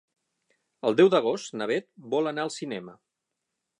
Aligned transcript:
El 0.89 0.95
deu 1.01 1.11
d'agost 1.15 1.55
na 1.61 1.67
Beth 1.73 1.87
vol 2.15 2.31
anar 2.33 2.47
al 2.47 2.53
cinema. 2.57 2.97